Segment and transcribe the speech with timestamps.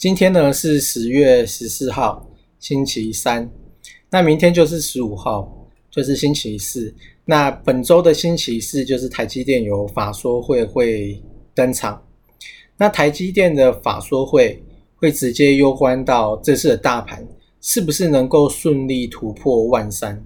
[0.00, 2.26] 今天呢是十月十四号，
[2.58, 3.50] 星期三。
[4.08, 6.94] 那明天就是十五号，就是星期四。
[7.26, 11.22] 那本周的星期四就是台积电有法说会会
[11.54, 12.02] 登场。
[12.78, 14.64] 那台积电的法说会
[14.96, 17.22] 会直接攸关到这次的大盘
[17.60, 20.24] 是不是能够顺利突破万三？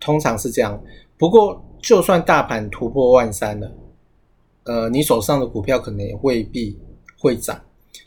[0.00, 0.82] 通常是这样。
[1.16, 3.72] 不过就算大盘突破万三了，
[4.64, 6.76] 呃，你手上的股票可能也未必
[7.16, 7.62] 会涨。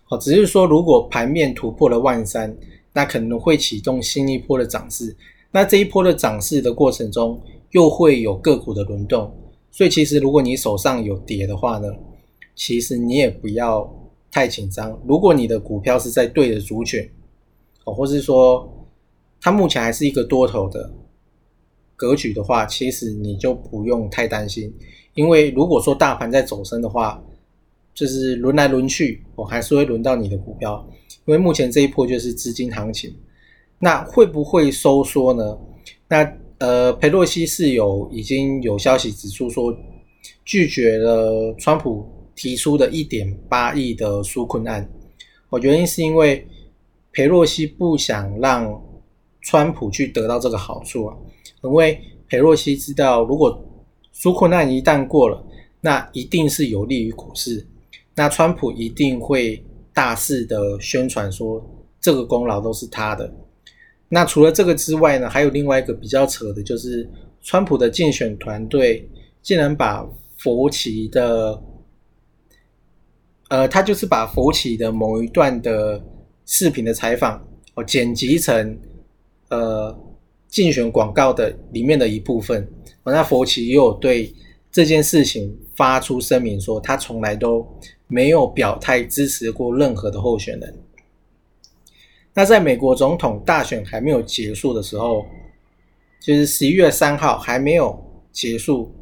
[0.10, 2.56] 哦，只是说，如果盘面突破了万三，
[2.94, 5.16] 那可能会启动新一波的涨势。
[5.52, 7.42] 那这一波的涨势的过程中，
[7.72, 9.32] 又会有个股的轮动。
[9.72, 11.88] 所以，其实如果你手上有跌的话呢，
[12.56, 13.88] 其实你也不要
[14.32, 14.98] 太紧张。
[15.06, 17.08] 如果你的股票是在对的主群，
[17.84, 18.88] 哦，或是说
[19.42, 20.90] 它目前还是一个多头的
[21.96, 24.74] 格局的话，其实你就不用太担心。
[25.14, 27.24] 因为如果说大盘在走升的话，
[27.98, 30.88] 就是轮来轮去，我还是会轮到你的股票，
[31.26, 33.12] 因为目前这一波就是资金行情。
[33.80, 35.58] 那会不会收缩呢？
[36.08, 39.76] 那呃，佩洛西是有已经有消息指出说，
[40.46, 44.88] 拒绝了川普提出的一点八亿的纾困案。
[45.50, 46.48] 我原因是因为
[47.12, 48.80] 佩洛西不想让
[49.42, 51.18] 川普去得到这个好处啊，
[51.64, 53.60] 因为佩洛西知道，如果
[54.14, 55.44] 纾困案一旦过了，
[55.82, 57.66] 那一定是有利于股市。
[58.18, 59.64] 那川普一定会
[59.94, 61.64] 大肆的宣传说
[62.02, 63.32] 这个功劳都是他的。
[64.10, 67.08] 那除了这个之外呢，还有另外一个比较扯的，就是
[67.44, 69.08] 川普的竞选团队
[69.44, 70.04] 竟然把
[70.36, 71.62] 佛奇的，
[73.50, 76.04] 呃，他就是把佛奇的某一段的
[76.48, 78.80] 视频的采访哦剪辑成
[79.50, 79.96] 呃
[80.48, 82.68] 竞选广告的里面的一部分。
[83.04, 84.34] 那佛奇又有对
[84.72, 87.64] 这件事情发出声明说，他从来都。
[88.08, 90.74] 没有表态支持过任何的候选人。
[92.34, 95.26] 那在美国总统大选还没有结束的时候，
[96.20, 98.00] 就是十一月三号还没有
[98.32, 98.94] 结束，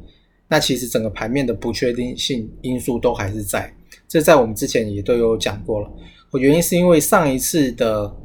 [0.48, 3.72] 那其实整个盘面的不确定性因素都还是在。
[4.08, 5.90] 这在我们之前也都有讲过了。
[6.30, 8.16] 我原因是因为上一次的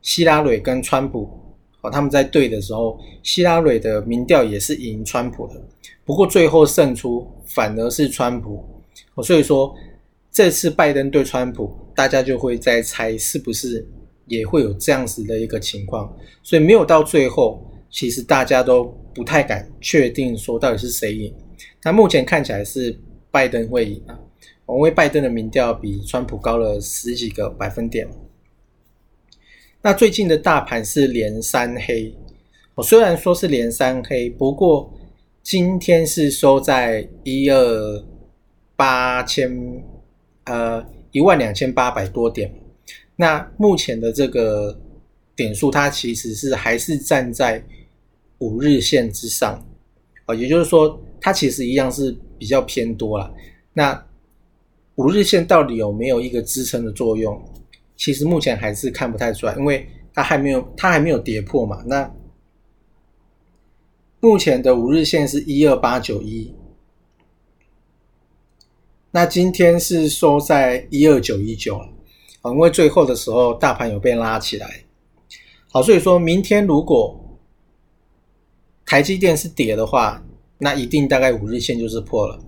[0.00, 1.28] 希拉蕊跟川普，
[1.92, 5.54] 他们在对的时候，希拉蕊的民调也是赢川普的，
[6.04, 8.64] 不过最后胜出反而是川普。
[9.14, 9.76] 哦所以说。
[10.36, 13.88] 这次拜登对川普，大家就会在猜是不是
[14.26, 21.34] 也会有这样子的一个情况，所以没有到最后，其实大家都不太敢确定说到底是谁赢。
[21.82, 22.94] 那目前看起来是
[23.30, 24.18] 拜登会赢啊，
[24.68, 28.06] 因为拜登的民调比川普高了十几个百分点。
[29.80, 32.14] 那最近的大盘是连三黑，
[32.74, 34.92] 我虽然说是连三黑，不过
[35.42, 38.04] 今天是收在一二
[38.76, 39.82] 八千。
[40.46, 42.52] 呃，一万两千八百多点，
[43.16, 44.78] 那目前的这个
[45.34, 47.64] 点数，它其实是还是站在
[48.38, 49.64] 五日线之上，
[50.24, 53.32] 啊，也就是说，它其实一样是比较偏多了。
[53.72, 54.06] 那
[54.94, 57.42] 五日线到底有没有一个支撑的作用？
[57.96, 59.84] 其实目前还是看不太出来，因为
[60.14, 61.82] 它还没有，它还没有跌破嘛。
[61.86, 62.14] 那
[64.20, 66.54] 目前的五日线是一二八九一。
[69.16, 71.78] 那今天是收在一二九一九
[72.42, 74.84] 啊，因为最后的时候大盘有被拉起来，
[75.72, 77.18] 好，所以说明天如果
[78.84, 80.22] 台积电是跌的话，
[80.58, 82.38] 那一定大概五日线就是破了，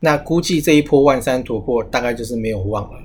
[0.00, 3.00] 那估计这一波万三突破大概就是没有望了，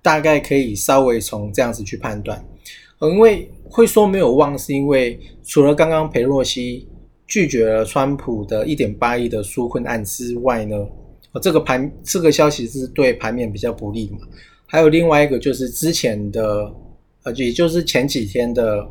[0.00, 2.42] 大概可以稍微从这样子去判断，
[3.02, 6.88] 因为会说没有望，是因为除了刚刚裴洛西
[7.26, 10.88] 拒绝了川普的一点八亿的纾困案之外呢？
[11.40, 14.20] 这个盘这个消息是对盘面比较不利嘛？
[14.66, 16.72] 还有另外一个就是之前的
[17.22, 18.88] 呃，也就是前几天的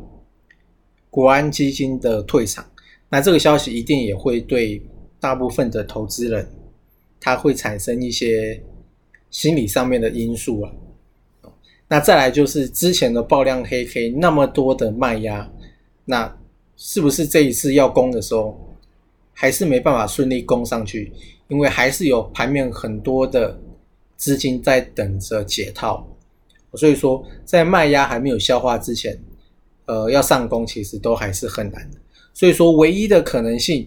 [1.10, 2.64] 国安基金的退场，
[3.08, 4.82] 那这个消息一定也会对
[5.20, 6.46] 大部分的投资人，
[7.20, 8.60] 他会产生一些
[9.30, 10.72] 心理上面的因素啊。
[11.86, 15.50] 那再来就是之前的爆量黑黑那么多的卖压，
[16.06, 16.36] 那
[16.76, 18.58] 是不是这一次要攻的时候，
[19.32, 21.12] 还是没办法顺利攻上去？
[21.54, 23.56] 因为还是有盘面很多的
[24.16, 26.04] 资金在等着解套，
[26.74, 29.16] 所以说在卖压还没有消化之前，
[29.86, 31.98] 呃，要上攻其实都还是很难的。
[32.32, 33.86] 所以说，唯一的可能性，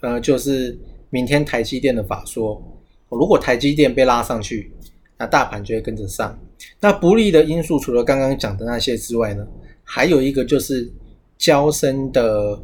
[0.00, 0.78] 呃，就是
[1.10, 2.62] 明天台积电的法说，
[3.08, 4.70] 如果台积电被拉上去，
[5.16, 6.38] 那大盘就会跟着上。
[6.78, 9.44] 那不利的因素，除了刚刚讲的那些之外呢，
[9.82, 10.88] 还有一个就是
[11.36, 12.60] 交生的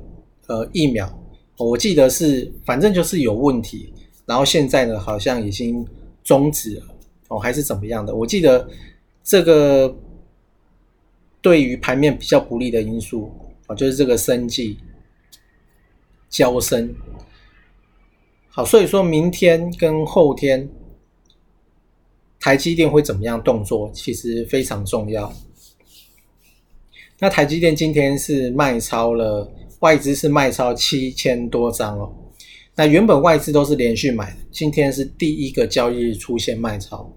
[0.46, 1.12] 呃疫苗，
[1.56, 3.93] 我记得是反正就是有问题，
[4.26, 5.86] 然后现在呢好像已经
[6.22, 6.86] 终止了
[7.28, 8.14] 哦，还是怎么样的？
[8.14, 8.68] 我记得
[9.22, 9.96] 这个
[11.40, 13.32] 对于盘面比较不利的因素
[13.66, 14.78] 啊，就是这个生计
[16.28, 16.94] 交生。
[18.48, 20.68] 好，所以说明天跟后天。
[22.40, 23.90] 台积电会怎么样动作？
[23.94, 25.32] 其实非常重要。
[27.18, 29.50] 那台积电今天是卖超了，
[29.80, 32.14] 外资是卖超七千多张哦。
[32.76, 37.10] 那原本外资都是连续买，今天是第一个交易日出现卖超，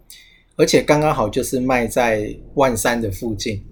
[0.55, 3.63] 而且刚刚好就是卖在万三的附近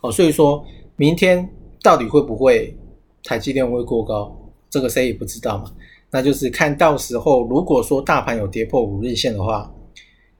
[0.00, 0.10] 哦。
[0.10, 0.64] 所以说
[0.96, 1.48] 明天
[1.82, 2.76] 到底会不会
[3.22, 4.36] 台积电会过高？
[4.68, 5.72] 这个谁也不知道嘛。
[6.10, 9.74] 那就是看到时候，如果说大盘有跌破五日线的话。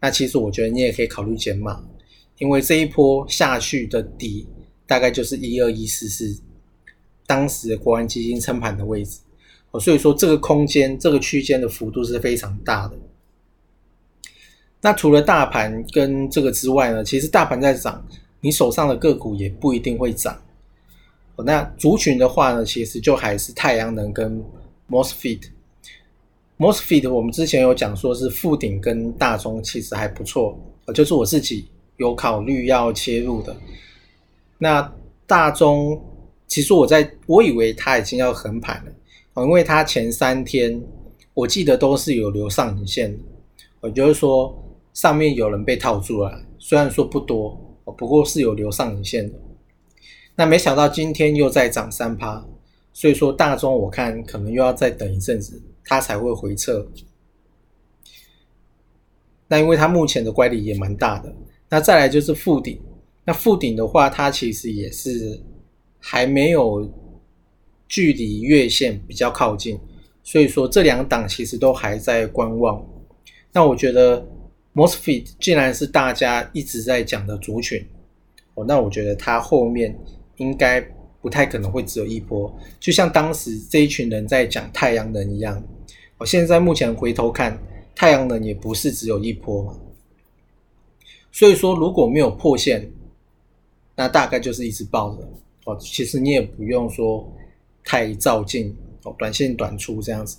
[0.01, 1.85] 那其实我觉得你也可以考虑减码，
[2.39, 4.47] 因为这一波下去的底
[4.87, 6.41] 大概就是一二一四四，
[7.27, 9.19] 当时国安基金撑盘的位置，
[9.71, 12.97] 哦，所以说这个空间这个区间的幅度是非常大的。
[14.81, 18.07] 那除了大盘跟这个之外呢，其实大盘在涨，
[18.41, 20.41] 你手上的个股也不一定会涨。
[21.37, 24.43] 哦那族群的话呢，其实就还是太阳能跟
[24.89, 25.41] Mosfet。
[26.57, 30.59] Mosfet 我们之前有讲说是富鼎跟大中其实还不错，
[30.95, 33.57] 就是我自己有考虑要切入的。
[34.59, 34.93] 那
[35.27, 36.01] 大中
[36.47, 38.93] 其实我在我以为它已经要横盘了，
[39.43, 40.83] 因为它前三天
[41.35, 43.19] 我记得都是有留上影线，
[43.81, 49.39] 我就是说上面有人被套住了，虽然说不多，不过是有留上影线的。
[50.37, 52.47] 那没想到今天又在涨三趴，
[52.93, 55.63] 所以说大中我看可能又要再等一阵子。
[55.91, 56.87] 它才会回撤，
[59.47, 61.35] 那因为它目前的乖离也蛮大的。
[61.71, 62.79] 那再来就是负顶，
[63.25, 65.41] 那负顶的话，它其实也是
[65.99, 66.93] 还没有
[67.89, 69.79] 距离月线比较靠近，
[70.23, 72.85] 所以说这两档其实都还在观望。
[73.53, 74.25] 那我觉得
[74.75, 77.85] Mosfet 既然是大家一直在讲的族群，
[78.55, 79.99] 哦，那我觉得它后面
[80.37, 80.81] 应该
[81.21, 85.61] 不太可能会只有一波，就像当时这一群人在讲太阳能一样。
[86.19, 87.59] 我现在目前回头看，
[87.95, 89.77] 太阳能也不是只有一波嘛，
[91.33, 92.91] 所以说如果没有破线，
[93.97, 95.29] 那大概就是一直抱着
[95.65, 95.77] 哦。
[95.81, 97.33] 其实你也不用说
[97.89, 100.37] 太照进哦，短线短出这样子。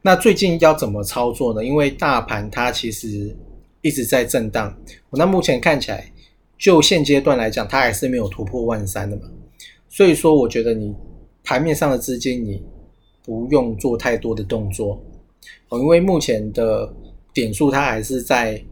[0.00, 1.62] 那最近要怎么操作呢？
[1.62, 3.36] 因为大盘它其实
[3.82, 4.74] 一直在震荡，
[5.10, 6.10] 那目前看起来
[6.56, 9.24] 就现阶段来讲，它还是没有突破万三的嘛。
[9.90, 10.94] 所以说，我觉得你
[11.44, 12.62] 盘面上的资金你
[13.22, 15.04] 不用做太多的动作。
[15.68, 16.90] 哦，因为目前的
[17.34, 18.64] 点数它还是在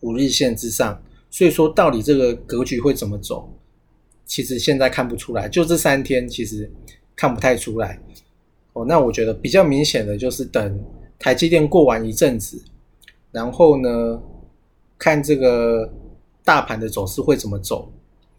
[0.00, 3.52] 五日线之上，所以说到底这个格局会怎么走，
[4.26, 5.48] 其实现在看不出来。
[5.48, 6.70] 就这三天其实
[7.16, 8.00] 看不太出来。
[8.72, 10.84] 哦，那我觉得比较明显的就是等
[11.18, 12.62] 台积电过完一阵子，
[13.30, 14.20] 然后呢，
[14.98, 15.92] 看这个
[16.44, 17.92] 大盘的走势会怎么走。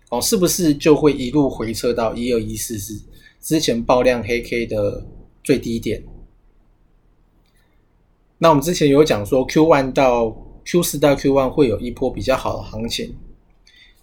[0.09, 3.01] 哦，是不是就会一路回撤到一二一四四
[3.41, 5.05] 之前爆量黑 K 的
[5.43, 6.03] 最低点？
[8.37, 13.15] 那我们之前有讲说，Q one 到 Q 四到 Q one 会有一波比较好的行情，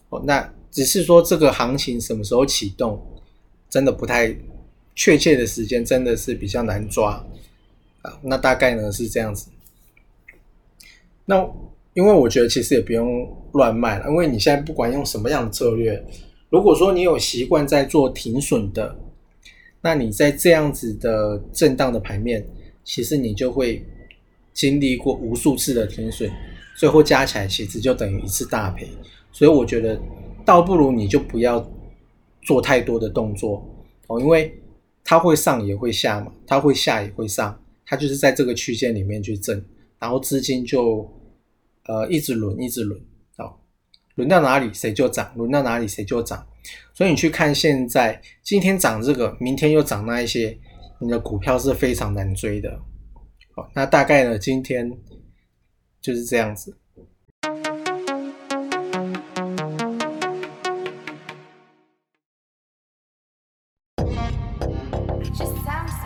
[0.09, 3.00] 哦，那只是说这个行情什么时候启动，
[3.69, 4.35] 真的不太
[4.95, 7.25] 确切的时间，真的是比较难抓
[8.03, 8.19] 啊。
[8.23, 9.49] 那大概呢是这样子。
[11.25, 11.49] 那
[11.95, 16.05] 因为我觉得其实也不用乱卖了，因为你现在不管用什么样的策略，
[16.51, 18.97] 如果说你有习惯在做停损的，
[19.81, 22.47] 那你在这样子的震荡的盘面，
[22.85, 23.85] 其实你就会。
[24.55, 26.31] 经历过无数次的停损，
[26.77, 28.87] 最后加起来其实就等于一次大赔，
[29.33, 29.99] 所以我觉得
[30.45, 31.67] 倒不如你就不要
[32.43, 33.67] 做太多的动作
[34.09, 34.55] 哦，因为
[35.04, 39.64] 它会上也会下嘛，它会下也会上，它就是在这个区间里面去震，
[39.99, 41.09] 然后资金就
[41.87, 43.00] 呃一直轮一直轮，
[43.38, 43.52] 哦，
[44.14, 46.47] 轮到哪里谁就涨，轮到哪里谁就涨，
[46.94, 50.59] 所以你去看现在今天涨这个，明天又涨那一些，
[51.00, 52.80] 你的股票是非常难追的。
[53.54, 54.90] 好，那大概呢，今天
[56.00, 56.76] 就是这样子。
[65.23, 66.01] It just sounds.